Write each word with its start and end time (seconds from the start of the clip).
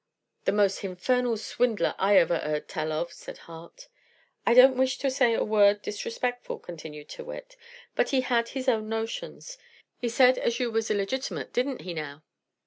"The 0.45 0.51
most 0.51 0.79
hinfernal 0.81 1.37
swindler 1.37 1.93
I 1.99 2.17
ever 2.17 2.39
'eard 2.43 2.67
tell 2.67 2.91
of!" 2.91 3.13
said 3.13 3.37
Hart. 3.45 3.87
"I 4.47 4.55
don't 4.55 4.75
wish 4.75 4.97
to 4.97 5.11
say 5.11 5.35
a 5.35 5.43
word 5.43 5.83
disrespectful," 5.83 6.57
continued 6.57 7.07
Tyrrwhit, 7.07 7.55
"but 7.93 8.09
he 8.09 8.21
had 8.21 8.47
his 8.49 8.67
own 8.67 8.89
notions. 8.89 9.59
He 9.99 10.09
said 10.09 10.39
as 10.39 10.59
you 10.59 10.71
was 10.71 10.89
illegitimate, 10.89 11.53
didn't 11.53 11.81
he, 11.81 11.93
now?" 11.93 12.23